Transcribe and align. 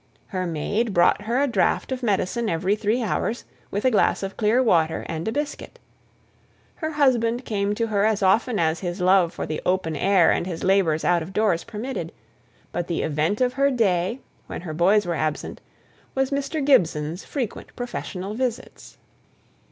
Her 0.29 0.47
maid 0.47 0.95
brought 0.95 1.21
her 1.25 1.39
a 1.39 1.45
draught 1.45 1.91
of 1.91 2.01
medicine 2.01 2.49
every 2.49 2.75
three 2.75 3.03
hours, 3.03 3.45
with 3.69 3.85
a 3.85 3.91
glass 3.91 4.23
of 4.23 4.35
clear 4.35 4.59
water 4.63 5.05
and 5.07 5.27
a 5.27 5.31
biscuit; 5.31 5.77
her 6.77 6.89
husband 6.93 7.45
came 7.45 7.75
to 7.75 7.85
her 7.85 8.03
as 8.03 8.23
often 8.23 8.57
as 8.57 8.79
his 8.79 8.99
love 8.99 9.31
for 9.31 9.45
the 9.45 9.61
open 9.63 9.95
air 9.95 10.31
and 10.31 10.47
his 10.47 10.63
labours 10.63 11.05
out 11.05 11.21
of 11.21 11.33
doors 11.33 11.63
permitted; 11.63 12.11
but 12.71 12.87
the 12.87 13.03
event 13.03 13.41
of 13.41 13.53
her 13.53 13.69
day, 13.69 14.19
when 14.47 14.61
her 14.61 14.73
boys 14.73 15.05
were 15.05 15.13
absent, 15.13 15.61
was 16.15 16.31
Mr. 16.31 16.65
Gibson's 16.65 17.23
frequent 17.23 17.69
professional 17.75 18.33
visits. 18.33 18.97